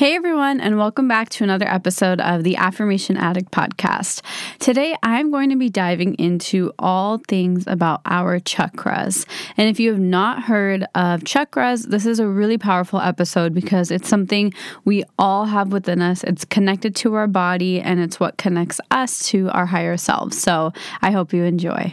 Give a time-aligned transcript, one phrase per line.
[0.00, 4.22] Hey everyone, and welcome back to another episode of the Affirmation Addict podcast.
[4.58, 9.26] Today I'm going to be diving into all things about our chakras.
[9.58, 13.90] And if you have not heard of chakras, this is a really powerful episode because
[13.90, 14.54] it's something
[14.86, 16.24] we all have within us.
[16.24, 20.40] It's connected to our body and it's what connects us to our higher selves.
[20.40, 20.72] So
[21.02, 21.92] I hope you enjoy.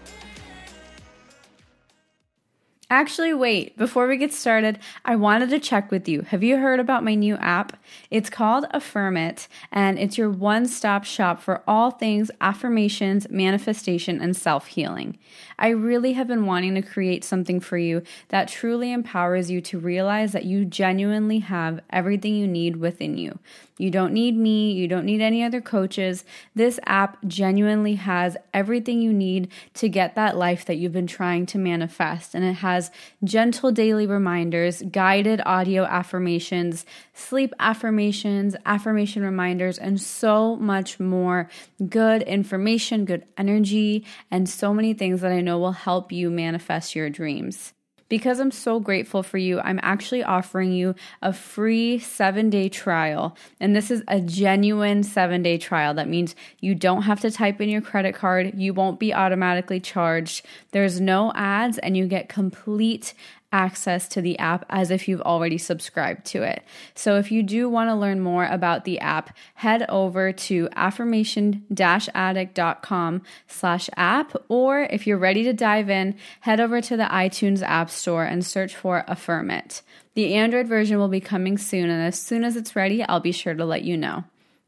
[2.91, 6.23] Actually, wait, before we get started, I wanted to check with you.
[6.23, 7.81] Have you heard about my new app?
[8.09, 14.19] It's called Affirm It, and it's your one stop shop for all things affirmations, manifestation,
[14.19, 15.17] and self healing.
[15.57, 19.79] I really have been wanting to create something for you that truly empowers you to
[19.79, 23.39] realize that you genuinely have everything you need within you.
[23.81, 26.23] You don't need me, you don't need any other coaches.
[26.53, 31.47] This app genuinely has everything you need to get that life that you've been trying
[31.47, 32.35] to manifest.
[32.35, 32.91] And it has
[33.23, 41.49] gentle daily reminders, guided audio affirmations, sleep affirmations, affirmation reminders, and so much more
[41.89, 46.95] good information, good energy, and so many things that I know will help you manifest
[46.95, 47.73] your dreams.
[48.11, 53.37] Because I'm so grateful for you, I'm actually offering you a free seven day trial.
[53.61, 55.93] And this is a genuine seven day trial.
[55.93, 59.79] That means you don't have to type in your credit card, you won't be automatically
[59.79, 60.45] charged.
[60.71, 63.13] There's no ads, and you get complete
[63.51, 66.63] access to the app as if you've already subscribed to it.
[66.95, 73.21] So if you do want to learn more about the app, head over to affirmation-addict.com
[73.47, 77.89] slash app, or if you're ready to dive in, head over to the iTunes App
[77.89, 79.81] Store and search for Affirm It.
[80.13, 83.31] The Android version will be coming soon, and as soon as it's ready, I'll be
[83.31, 84.23] sure to let you know.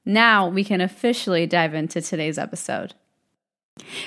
[0.06, 2.94] Now we can officially dive into today's episode.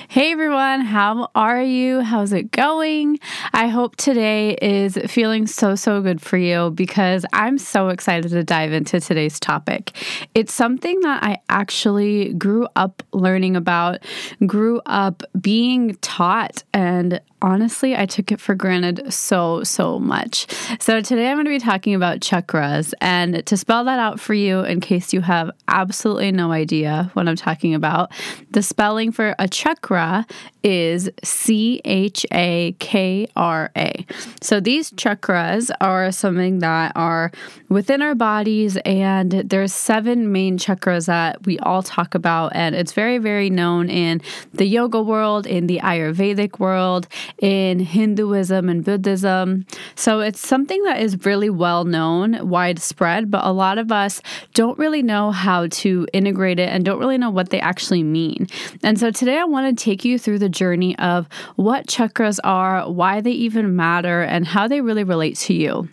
[0.07, 1.99] Hey everyone, how are you?
[1.99, 3.19] How's it going?
[3.51, 8.45] I hope today is feeling so, so good for you because I'm so excited to
[8.45, 9.91] dive into today's topic.
[10.33, 14.05] It's something that I actually grew up learning about,
[14.45, 20.47] grew up being taught, and honestly, I took it for granted so, so much.
[20.79, 22.93] So, today I'm going to be talking about chakras.
[23.01, 27.27] And to spell that out for you, in case you have absolutely no idea what
[27.27, 28.11] I'm talking about,
[28.51, 30.25] the spelling for a chakra
[30.63, 34.05] is C H A K R A.
[34.41, 37.31] So, these chakras are something that are
[37.69, 42.51] within our bodies, and there's seven main chakras that we all talk about.
[42.55, 44.21] And it's very, very known in
[44.53, 47.07] the yoga world, in the Ayurvedic world
[47.39, 49.65] in Hinduism and Buddhism.
[49.95, 54.21] So it's something that is really well known, widespread, but a lot of us
[54.53, 58.47] don't really know how to integrate it and don't really know what they actually mean.
[58.83, 62.89] And so today I want to take you through the journey of what chakras are,
[62.89, 65.89] why they even matter, and how they really relate to you.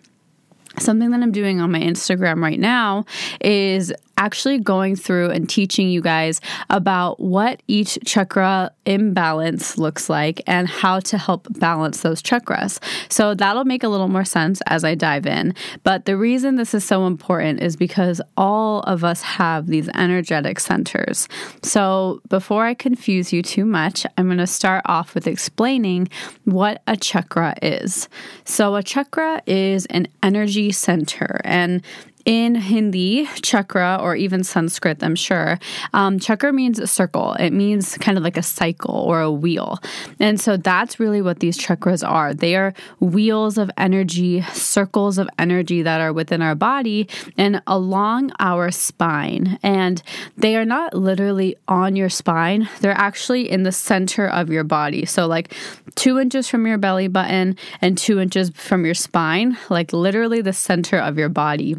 [0.79, 3.05] Something that I'm doing on my Instagram right now
[3.41, 10.41] is actually going through and teaching you guys about what each chakra imbalance looks like
[10.47, 12.79] and how to help balance those chakras.
[13.11, 15.55] So that'll make a little more sense as I dive in.
[15.83, 20.61] But the reason this is so important is because all of us have these energetic
[20.61, 21.29] centers.
[21.63, 26.09] So before I confuse you too much, I'm going to start off with explaining
[26.45, 28.09] what a chakra is.
[28.45, 31.83] So a chakra is an energy center and
[32.25, 35.59] in Hindi, chakra, or even Sanskrit, I'm sure,
[35.93, 37.35] um, chakra means a circle.
[37.35, 39.79] It means kind of like a cycle or a wheel.
[40.19, 42.33] And so that's really what these chakras are.
[42.33, 48.33] They are wheels of energy, circles of energy that are within our body and along
[48.39, 49.59] our spine.
[49.63, 50.03] And
[50.37, 55.05] they are not literally on your spine, they're actually in the center of your body.
[55.05, 55.55] So, like
[55.95, 60.53] two inches from your belly button and two inches from your spine, like literally the
[60.53, 61.77] center of your body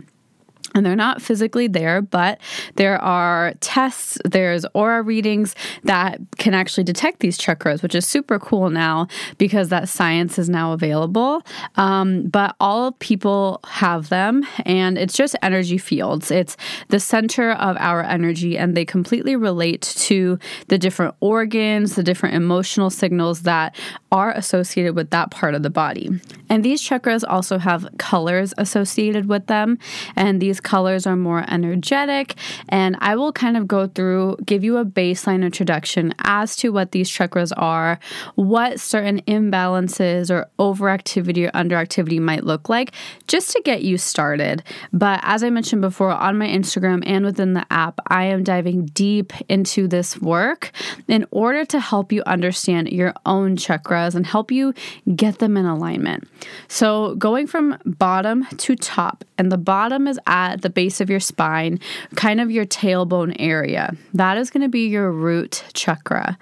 [0.76, 2.40] and they're not physically there, but
[2.76, 8.38] there are tests, there's aura readings that can actually detect these chakras, which is super
[8.38, 9.08] cool now
[9.38, 11.42] because that science is now available.
[11.76, 16.30] Um, but all people have them, and it's just energy fields.
[16.30, 16.58] It's
[16.90, 20.38] the center of our energy, and they completely relate to
[20.68, 23.76] the different organs, the different emotional signals that
[24.12, 26.10] are associated with that part of the body.
[26.50, 29.80] And these chakras also have colors associated with them,
[30.18, 32.36] and these colors are more energetic.
[32.68, 36.92] And I will kind of go through, give you a baseline introduction as to what
[36.92, 38.00] these chakras are,
[38.36, 42.92] what certain imbalances or overactivity or underactivity might look like,
[43.28, 44.64] just to get you started.
[44.92, 48.88] But as I mentioned before, on my Instagram and within the app, I am diving
[48.88, 50.72] deep into this work
[51.08, 54.74] in order to help you understand your own chakras and help you
[55.16, 56.28] get them in alignment.
[56.68, 61.20] So, going from bottom to top, and the bottom is at the base of your
[61.20, 61.80] spine,
[62.16, 63.96] kind of your tailbone area.
[64.14, 66.38] That is going to be your root chakra.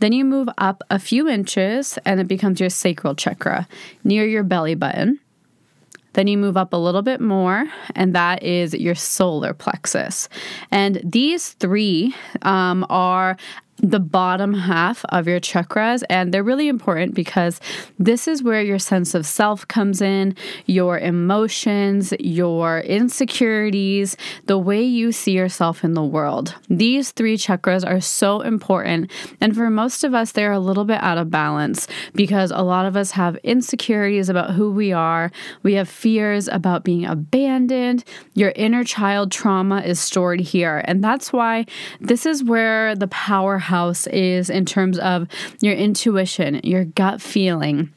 [0.00, 3.66] Then you move up a few inches and it becomes your sacral chakra
[4.04, 5.20] near your belly button.
[6.16, 10.30] Then you move up a little bit more, and that is your solar plexus.
[10.70, 13.36] And these three um, are
[13.78, 17.60] the bottom half of your chakras, and they're really important because
[17.98, 20.34] this is where your sense of self comes in,
[20.64, 26.54] your emotions, your insecurities, the way you see yourself in the world.
[26.68, 31.02] These three chakras are so important, and for most of us, they're a little bit
[31.02, 35.30] out of balance because a lot of us have insecurities about who we are,
[35.62, 41.32] we have fears about being abandoned, your inner child trauma is stored here, and that's
[41.32, 41.66] why
[42.00, 45.28] this is where the power house is in terms of
[45.60, 47.92] your intuition, your gut feeling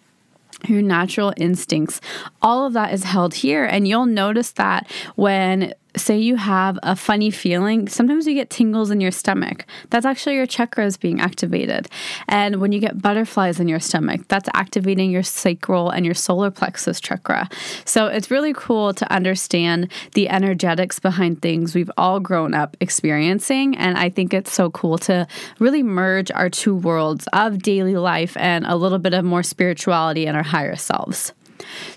[0.68, 2.02] your natural instincts.
[2.42, 3.64] All of that is held here.
[3.64, 8.92] And you'll notice that when say you have a funny feeling, sometimes you get tingles
[8.92, 9.66] in your stomach.
[9.90, 11.88] That's actually your chakras being activated.
[12.28, 16.52] And when you get butterflies in your stomach, that's activating your sacral and your solar
[16.52, 17.50] plexus chakra.
[17.86, 23.78] So it's really cool to understand the energetics behind things we've all grown up experiencing.
[23.78, 25.28] And I think it's so cool to
[25.60, 30.26] really merge our two worlds of daily life and a little bit of more spirituality
[30.26, 31.34] in our higher selves.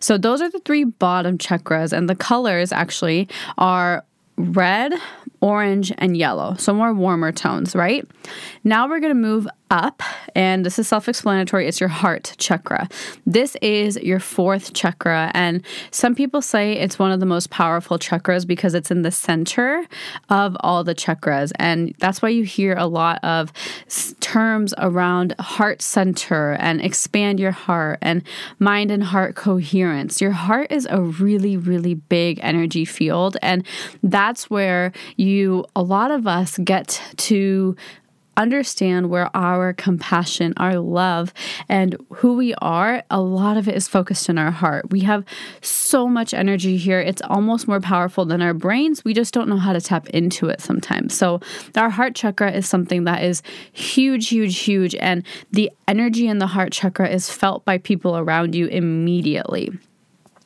[0.00, 3.28] So those are the three bottom chakras, and the colors actually
[3.58, 4.04] are
[4.36, 4.92] red,
[5.42, 6.54] orange, and yellow.
[6.56, 8.08] So more warmer tones, right?
[8.64, 10.02] Now we're going to move up,
[10.34, 11.66] and this is self explanatory.
[11.66, 12.88] It's your heart chakra.
[13.26, 17.98] This is your fourth chakra, and some people say it's one of the most powerful
[17.98, 19.84] chakras because it's in the center
[20.28, 21.52] of all the chakras.
[21.56, 23.52] And that's why you hear a lot of
[24.20, 28.22] terms around heart center and expand your heart and
[28.58, 30.20] mind and heart coherence.
[30.20, 33.66] Your heart is a really, really big energy field, and
[34.02, 35.31] that's where you,
[35.74, 37.76] a lot of us, get to
[38.36, 41.34] understand where our compassion, our love,
[41.68, 44.90] and who we are, a lot of it is focused in our heart.
[44.90, 45.24] We have
[45.60, 47.00] so much energy here.
[47.00, 49.04] It's almost more powerful than our brains.
[49.04, 51.16] We just don't know how to tap into it sometimes.
[51.16, 51.40] So,
[51.76, 53.42] our heart chakra is something that is
[53.72, 54.94] huge, huge, huge.
[54.94, 59.72] And the energy in the heart chakra is felt by people around you immediately.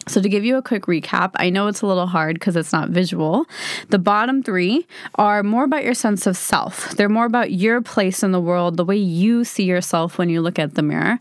[0.09, 2.73] So, to give you a quick recap, I know it's a little hard because it's
[2.73, 3.45] not visual.
[3.89, 4.87] The bottom three
[5.17, 8.77] are more about your sense of self, they're more about your place in the world,
[8.77, 11.19] the way you see yourself when you look at the mirror.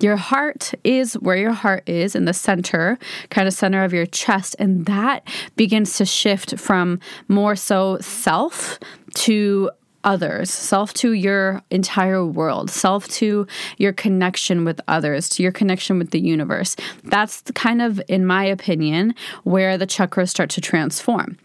[0.00, 2.98] Your heart is where your heart is in the center,
[3.30, 8.78] kind of center of your chest, and that begins to shift from more so self
[9.14, 9.70] to
[10.06, 15.98] others, self to your entire world, self to your connection with others, to your connection
[15.98, 16.76] with the universe.
[17.04, 21.36] That's kind of, in my opinion, where the chakras start to transform.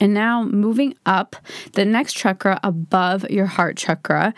[0.00, 1.36] And now moving up,
[1.72, 4.34] the next chakra above your heart chakra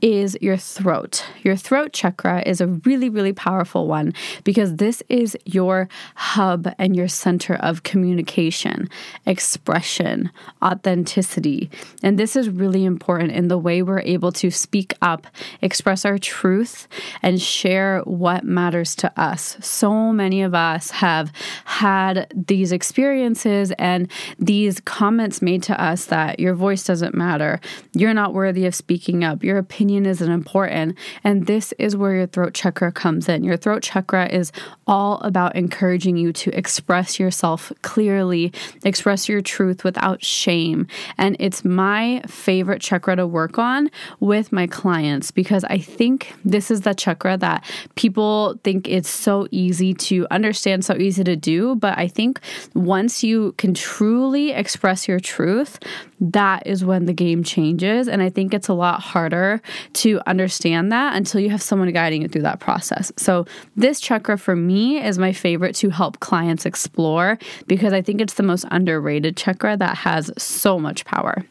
[0.00, 1.24] is your throat.
[1.42, 6.96] Your throat chakra is a really, really powerful one because this is your hub and
[6.96, 8.88] your center of communication,
[9.26, 10.30] expression,
[10.62, 11.70] authenticity.
[12.02, 15.26] And this is really important in the way we're able to speak up,
[15.60, 16.88] express our truth,
[17.22, 19.56] and share what matters to us.
[19.60, 21.32] So many of us have
[21.82, 24.08] had these experiences and
[24.38, 27.58] these comments made to us that your voice doesn't matter,
[27.92, 30.96] you're not worthy of speaking up, your opinion isn't important.
[31.24, 33.42] And this is where your throat chakra comes in.
[33.42, 34.52] Your throat chakra is
[34.86, 38.52] all about encouraging you to express yourself clearly,
[38.84, 40.86] express your truth without shame.
[41.18, 46.70] And it's my favorite chakra to work on with my clients because I think this
[46.70, 47.64] is the chakra that
[47.96, 51.71] people think it's so easy to understand, so easy to do.
[51.74, 52.40] But I think
[52.74, 55.78] once you can truly express your truth,
[56.20, 58.08] that is when the game changes.
[58.08, 59.60] And I think it's a lot harder
[59.94, 63.12] to understand that until you have someone guiding you through that process.
[63.16, 68.20] So, this chakra for me is my favorite to help clients explore because I think
[68.20, 71.44] it's the most underrated chakra that has so much power.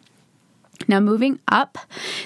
[0.88, 1.78] Now, moving up,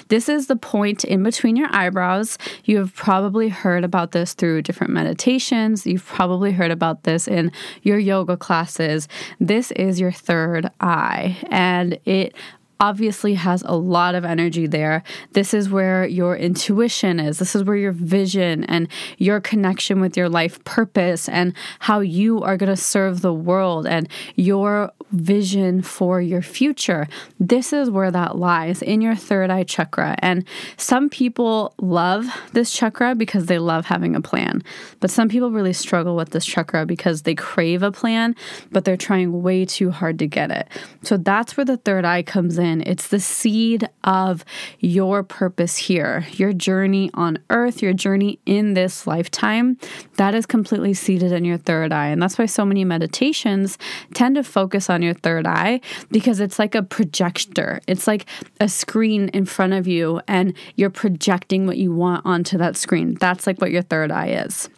[0.08, 2.38] this is the point in between your eyebrows.
[2.64, 5.86] You have probably heard about this through different meditations.
[5.86, 9.08] You've probably heard about this in your yoga classes.
[9.40, 12.34] This is your third eye, and it
[12.78, 15.02] obviously has a lot of energy there.
[15.32, 17.38] This is where your intuition is.
[17.38, 22.42] This is where your vision and your connection with your life purpose and how you
[22.42, 27.06] are going to serve the world and your vision for your future.
[27.40, 30.16] This is where that lies in your third eye chakra.
[30.18, 30.44] And
[30.76, 34.62] some people love this chakra because they love having a plan.
[35.00, 38.34] But some people really struggle with this chakra because they crave a plan,
[38.70, 40.68] but they're trying way too hard to get it.
[41.02, 42.82] So that's where the third eye comes in in.
[42.82, 44.44] It's the seed of
[44.80, 49.78] your purpose here, your journey on earth, your journey in this lifetime.
[50.16, 52.08] That is completely seated in your third eye.
[52.08, 53.78] And that's why so many meditations
[54.12, 55.80] tend to focus on your third eye
[56.10, 57.80] because it's like a projector.
[57.86, 58.26] It's like
[58.60, 63.14] a screen in front of you, and you're projecting what you want onto that screen.
[63.14, 64.68] That's like what your third eye is.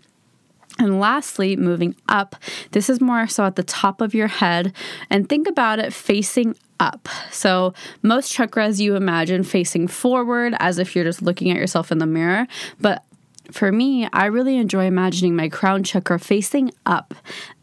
[0.79, 2.37] And lastly, moving up,
[2.71, 4.73] this is more so at the top of your head.
[5.11, 7.09] And think about it facing up.
[7.31, 11.99] So, most chakras you imagine facing forward as if you're just looking at yourself in
[11.99, 12.47] the mirror.
[12.81, 13.05] But
[13.51, 17.15] for me, I really enjoy imagining my crown chakra facing up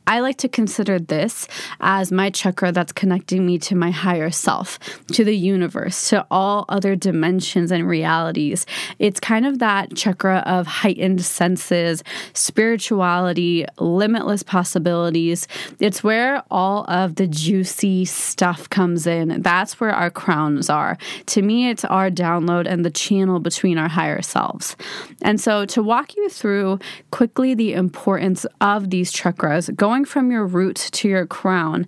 [0.08, 1.48] I like to consider this
[1.80, 4.78] as my chakra that's connecting me to my higher self,
[5.14, 8.66] to the universe, to all other dimensions and realities.
[9.00, 15.48] It's kind of that chakra of heightened senses, spirituality, limitless possibilities.
[15.80, 19.42] It's where all of the juicy stuff comes in.
[19.42, 20.98] That's where our crowns are.
[21.28, 24.76] To me, it's our download and the channel between our higher selves.
[25.22, 26.80] And so, to walk you through
[27.12, 31.88] quickly the importance of these chakras, going going from your root to your crown,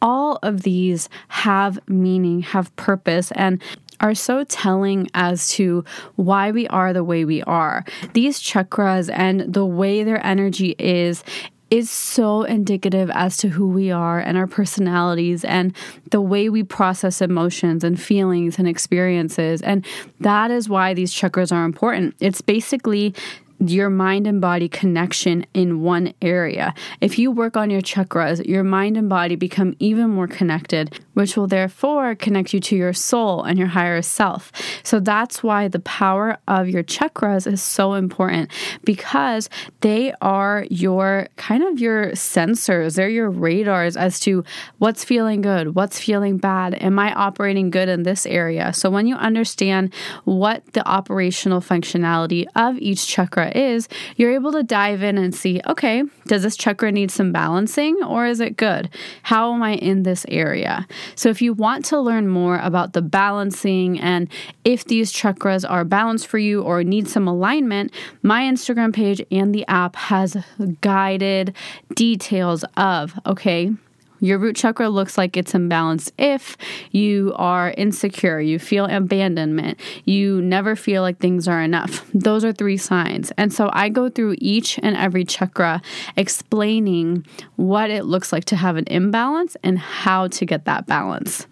[0.00, 3.60] all of these have meaning, have purpose, and
[3.98, 7.84] are so telling as to why we are the way we are.
[8.12, 11.24] These chakras and the way their energy is
[11.70, 15.74] is so indicative as to who we are and our personalities and
[16.10, 19.62] the way we process emotions and feelings and experiences.
[19.62, 19.84] And
[20.20, 22.16] that is why these chakras are important.
[22.18, 23.14] It's basically
[23.60, 26.74] your mind and body connection in one area.
[27.00, 31.36] If you work on your chakras, your mind and body become even more connected, which
[31.36, 34.50] will therefore connect you to your soul and your higher self.
[34.82, 38.50] So that's why the power of your chakras is so important
[38.84, 39.50] because
[39.82, 44.42] they are your kind of your sensors, they're your radars as to
[44.78, 48.72] what's feeling good, what's feeling bad, am I operating good in this area?
[48.72, 49.92] So when you understand
[50.24, 55.60] what the operational functionality of each chakra is, you're able to dive in and see
[55.66, 58.90] okay, does this chakra need some balancing or is it good?
[59.22, 60.86] How am I in this area?
[61.14, 64.28] So, if you want to learn more about the balancing and
[64.64, 67.92] if these chakras are balanced for you or need some alignment,
[68.22, 70.36] my Instagram page and the app has
[70.80, 71.54] guided
[71.94, 73.72] details of okay,
[74.20, 76.56] your root chakra looks like it's imbalanced if
[76.92, 82.06] you are insecure, you feel abandonment, you never feel like things are enough.
[82.14, 83.32] Those are three signs.
[83.36, 85.82] And so I go through each and every chakra
[86.16, 91.46] explaining what it looks like to have an imbalance and how to get that balance.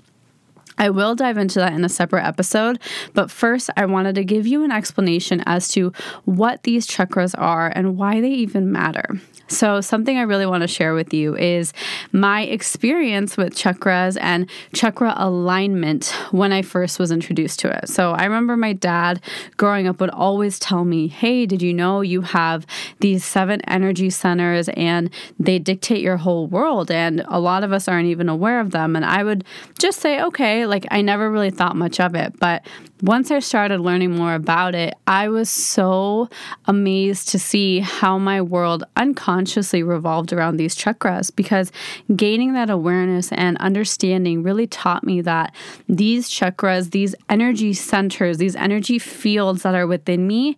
[0.79, 2.79] I will dive into that in a separate episode,
[3.15, 5.93] but first, I wanted to give you an explanation as to
[6.25, 9.21] what these chakras are and why they even matter.
[9.49, 11.73] So, something I really want to share with you is
[12.13, 17.89] my experience with chakras and chakra alignment when I first was introduced to it.
[17.89, 19.23] So, I remember my dad
[19.57, 22.67] growing up would always tell me, Hey, did you know you have
[23.01, 25.09] these seven energy centers and
[25.39, 26.91] they dictate your whole world?
[26.91, 28.95] And a lot of us aren't even aware of them.
[28.95, 29.45] And I would
[29.79, 32.39] just say, Okay, like I never really thought much of it.
[32.39, 32.67] But
[33.03, 36.29] once I started learning more about it, I was so
[36.67, 41.71] amazed to see how my world unconsciously revolved around these chakras because
[42.17, 45.55] gaining that awareness and understanding really taught me that
[45.89, 50.57] these chakras, these energy centers, these energy fields that are within me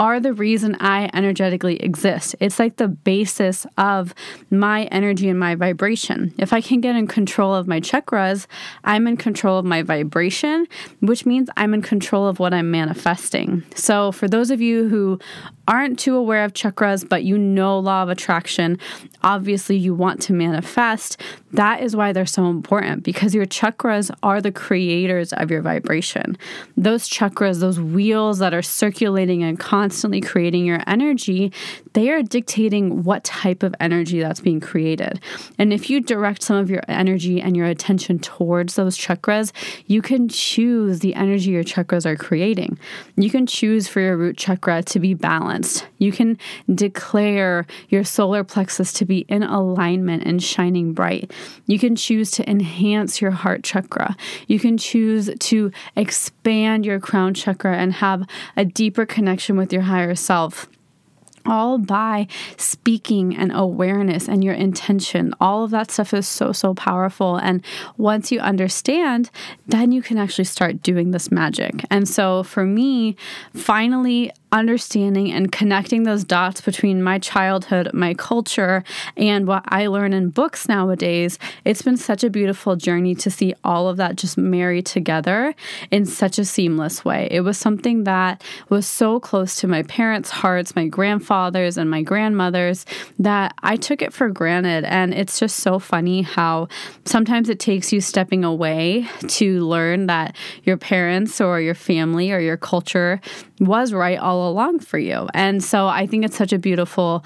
[0.00, 2.34] are the reason I energetically exist.
[2.40, 4.14] It's like the basis of
[4.48, 6.32] my energy and my vibration.
[6.38, 8.46] If I can get in control of my chakras,
[8.82, 10.66] I'm in control of my vibration,
[11.00, 13.64] which means I'm in control of what I'm manifesting.
[13.74, 15.18] So, for those of you who
[15.70, 18.76] aren't too aware of chakras, but you know law of attraction,
[19.22, 21.20] obviously you want to manifest.
[21.52, 26.36] That is why they're so important because your chakras are the creators of your vibration.
[26.76, 31.52] Those chakras, those wheels that are circulating and constantly creating your energy,
[31.92, 35.20] they are dictating what type of energy that's being created.
[35.56, 39.52] And if you direct some of your energy and your attention towards those chakras,
[39.86, 42.76] you can choose the energy your chakras are creating.
[43.16, 45.59] You can choose for your root chakra to be balanced.
[45.98, 46.38] You can
[46.72, 51.32] declare your solar plexus to be in alignment and shining bright.
[51.66, 54.16] You can choose to enhance your heart chakra.
[54.46, 58.26] You can choose to expand your crown chakra and have
[58.56, 60.68] a deeper connection with your higher self
[61.46, 62.26] all by
[62.56, 65.34] speaking and awareness and your intention.
[65.40, 67.36] All of that stuff is so, so powerful.
[67.36, 67.64] And
[67.96, 69.30] once you understand,
[69.66, 71.84] then you can actually start doing this magic.
[71.90, 73.16] And so for me,
[73.54, 78.82] finally understanding and connecting those dots between my childhood, my culture,
[79.16, 83.54] and what I learn in books nowadays, it's been such a beautiful journey to see
[83.64, 85.54] all of that just marry together
[85.90, 87.28] in such a seamless way.
[87.30, 92.02] It was something that was so close to my parents' hearts, my grandfathers, and my
[92.02, 92.86] grandmothers
[93.18, 94.84] that I took it for granted.
[94.84, 96.68] And it's just so funny how
[97.04, 102.40] sometimes it takes you stepping away to learn that your parents or your family or
[102.40, 103.20] your culture
[103.60, 105.28] was right all along for you.
[105.34, 107.24] And so I think it's such a beautiful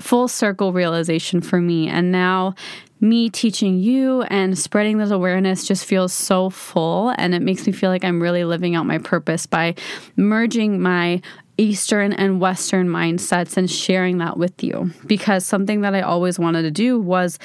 [0.00, 1.88] full circle realization for me.
[1.88, 2.54] And now
[3.00, 7.72] me teaching you and spreading this awareness just feels so full and it makes me
[7.72, 9.74] feel like I'm really living out my purpose by
[10.16, 11.20] merging my
[11.56, 14.90] Eastern and Western mindsets and sharing that with you.
[15.06, 17.38] Because something that I always wanted to do was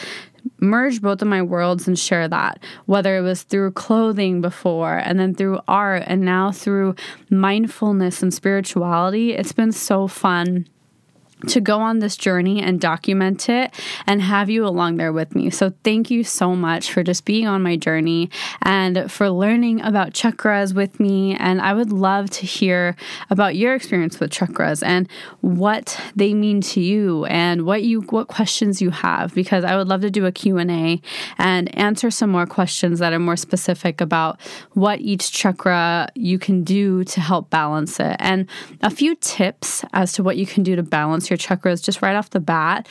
[0.60, 5.20] merge both of my worlds and share that, whether it was through clothing before and
[5.20, 6.96] then through art and now through
[7.30, 9.34] mindfulness and spirituality.
[9.34, 10.68] It's been so fun
[11.48, 13.74] to go on this journey and document it
[14.06, 15.50] and have you along there with me.
[15.50, 18.30] So, thank you so much for just being on my journey
[18.62, 21.36] and for learning about chakras with me.
[21.36, 22.96] And I would love to hear
[23.30, 25.10] about your experience with chakras and
[25.42, 29.88] what they mean to you and what you what questions you have because I would
[29.88, 31.02] love to do a Q&A
[31.38, 34.40] and answer some more questions that are more specific about
[34.74, 38.48] what each chakra you can do to help balance it and
[38.82, 42.16] a few tips as to what you can do to balance your chakras just right
[42.16, 42.88] off the bat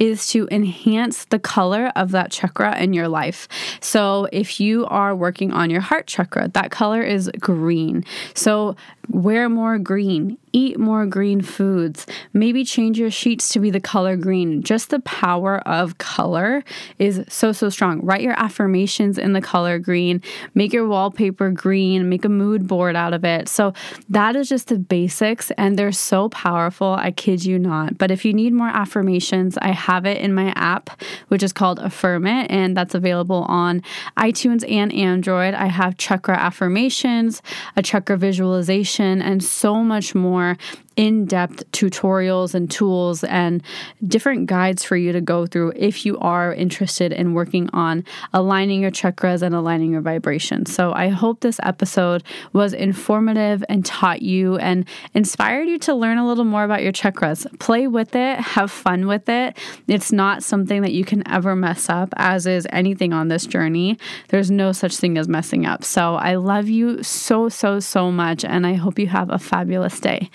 [0.00, 3.46] is to enhance the color of that chakra in your life.
[3.80, 8.04] So, if you are working on your heart chakra, that color is green.
[8.34, 8.74] So,
[9.10, 14.16] wear more green, eat more green foods, maybe change your sheets to be the color
[14.16, 14.62] green.
[14.62, 16.64] Just the power of color
[16.98, 18.00] is so, so strong.
[18.00, 20.22] Write your affirmations in the color green,
[20.54, 23.48] make your wallpaper green, make a mood board out of it.
[23.48, 23.74] So,
[24.08, 26.94] that is just the basics, and they're so powerful.
[26.94, 27.98] I kid you not.
[27.98, 31.80] But if you need more affirmations, I have it in my app, which is called
[31.80, 33.82] Affirm It, and that's available on
[34.16, 35.52] iTunes and Android.
[35.52, 37.42] I have chakra affirmations,
[37.76, 40.56] a chakra visualization, and so much more
[41.00, 43.62] in depth tutorials and tools and
[44.06, 48.82] different guides for you to go through if you are interested in working on aligning
[48.82, 50.66] your chakras and aligning your vibration.
[50.66, 56.18] So I hope this episode was informative and taught you and inspired you to learn
[56.18, 57.46] a little more about your chakras.
[57.58, 59.56] Play with it, have fun with it.
[59.88, 63.96] It's not something that you can ever mess up, as is anything on this journey.
[64.28, 65.82] There's no such thing as messing up.
[65.82, 69.98] So I love you so, so, so much, and I hope you have a fabulous
[69.98, 70.28] day.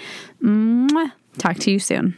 [0.46, 1.12] Mwah.
[1.40, 2.16] Talk to you soon.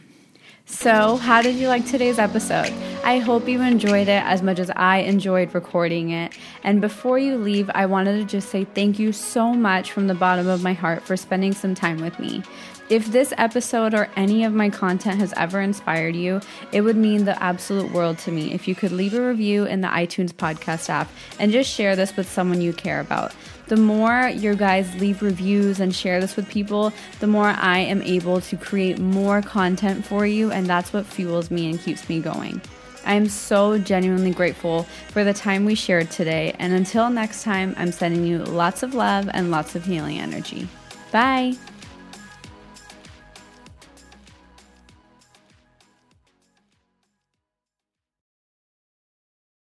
[0.66, 2.70] So, how did you like today's episode?
[3.02, 6.36] I hope you enjoyed it as much as I enjoyed recording it.
[6.62, 10.14] And before you leave, I wanted to just say thank you so much from the
[10.14, 12.42] bottom of my heart for spending some time with me.
[12.90, 16.40] If this episode or any of my content has ever inspired you,
[16.72, 19.82] it would mean the absolute world to me if you could leave a review in
[19.82, 23.34] the iTunes podcast app and just share this with someone you care about
[23.68, 28.02] the more your guys leave reviews and share this with people, the more I am
[28.02, 32.20] able to create more content for you, and that's what fuels me and keeps me
[32.20, 32.60] going.
[33.04, 37.74] I am so genuinely grateful for the time we shared today, and until next time,
[37.76, 40.66] I'm sending you lots of love and lots of healing energy.
[41.12, 41.54] Bye.